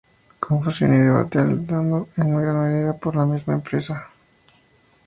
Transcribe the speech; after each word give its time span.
Confusión 0.39 0.95
y 0.95 0.97
debate 0.97 1.37
alentado, 1.37 2.07
en 2.17 2.35
gran 2.35 2.63
medida, 2.63 2.93
por 2.97 3.15
la 3.15 3.23
misma 3.25 3.53
empresa 3.53 3.93
Electro-Harmonix. 3.93 4.13